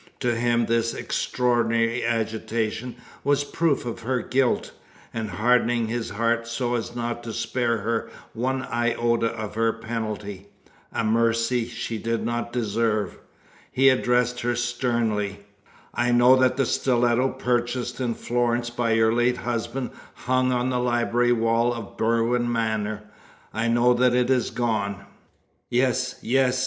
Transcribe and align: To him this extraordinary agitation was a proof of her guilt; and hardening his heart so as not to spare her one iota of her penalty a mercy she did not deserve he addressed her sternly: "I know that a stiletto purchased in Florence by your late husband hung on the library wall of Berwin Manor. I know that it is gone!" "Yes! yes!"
To 0.21 0.33
him 0.33 0.65
this 0.65 0.95
extraordinary 0.95 2.03
agitation 2.03 2.95
was 3.23 3.43
a 3.43 3.51
proof 3.51 3.85
of 3.85 3.99
her 3.99 4.21
guilt; 4.23 4.71
and 5.13 5.29
hardening 5.29 5.89
his 5.89 6.09
heart 6.09 6.47
so 6.47 6.73
as 6.73 6.95
not 6.95 7.21
to 7.23 7.31
spare 7.31 7.77
her 7.77 8.09
one 8.33 8.63
iota 8.63 9.27
of 9.27 9.53
her 9.53 9.71
penalty 9.71 10.47
a 10.91 11.03
mercy 11.03 11.67
she 11.67 11.99
did 11.99 12.25
not 12.25 12.51
deserve 12.51 13.19
he 13.71 13.89
addressed 13.89 14.39
her 14.41 14.55
sternly: 14.55 15.41
"I 15.93 16.11
know 16.11 16.35
that 16.35 16.59
a 16.59 16.65
stiletto 16.65 17.33
purchased 17.33 18.01
in 18.01 18.15
Florence 18.15 18.71
by 18.71 18.93
your 18.93 19.13
late 19.13 19.37
husband 19.37 19.91
hung 20.15 20.51
on 20.51 20.71
the 20.71 20.79
library 20.79 21.31
wall 21.31 21.71
of 21.75 21.95
Berwin 21.95 22.51
Manor. 22.51 23.03
I 23.53 23.67
know 23.67 23.93
that 23.93 24.15
it 24.15 24.31
is 24.31 24.49
gone!" 24.49 25.05
"Yes! 25.69 26.15
yes!" 26.23 26.59